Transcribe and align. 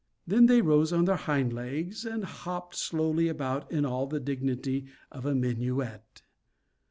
Then 0.25 0.47
they 0.47 0.63
rose 0.63 0.91
on 0.91 1.05
their 1.05 1.15
hind 1.15 1.53
legs 1.53 2.05
and 2.05 2.25
hopped 2.25 2.73
slowly 2.73 3.27
about 3.27 3.71
in 3.71 3.85
all 3.85 4.07
the 4.07 4.19
dignity 4.19 4.87
of 5.11 5.27
a 5.27 5.35
minuet. 5.35 6.23